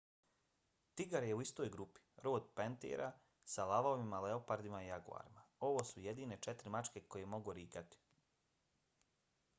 tigar 0.99 1.25
je 1.29 1.35
u 1.39 1.43
istoj 1.43 1.69
grupi 1.75 2.07
rod 2.27 2.47
panthera 2.61 3.11
sa 3.55 3.67
lavovima 3.73 4.23
leopardima 4.27 4.81
i 4.83 4.89
jaguarima. 4.89 5.47
ovo 5.69 5.85
su 5.93 6.05
jedine 6.09 6.41
četiri 6.49 6.75
mačke 6.79 7.07
koje 7.15 7.33
mogu 7.37 7.59
rikati 7.63 8.05